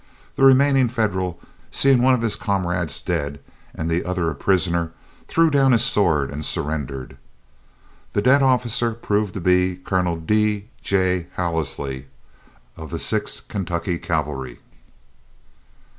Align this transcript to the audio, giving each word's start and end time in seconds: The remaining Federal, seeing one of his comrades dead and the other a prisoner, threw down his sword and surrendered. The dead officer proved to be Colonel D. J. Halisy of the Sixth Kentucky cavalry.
The 0.35 0.41
remaining 0.43 0.87
Federal, 0.87 1.39
seeing 1.69 2.01
one 2.01 2.15
of 2.15 2.23
his 2.23 2.35
comrades 2.35 2.99
dead 3.01 3.39
and 3.75 3.87
the 3.87 4.03
other 4.03 4.31
a 4.31 4.33
prisoner, 4.35 4.93
threw 5.27 5.51
down 5.51 5.73
his 5.73 5.83
sword 5.83 6.31
and 6.31 6.43
surrendered. 6.43 7.17
The 8.13 8.21
dead 8.23 8.41
officer 8.41 8.93
proved 8.95 9.35
to 9.35 9.41
be 9.41 9.75
Colonel 9.75 10.17
D. 10.17 10.69
J. 10.81 11.27
Halisy 11.37 12.07
of 12.75 12.89
the 12.89 12.97
Sixth 12.97 13.47
Kentucky 13.47 13.99
cavalry. 13.99 14.57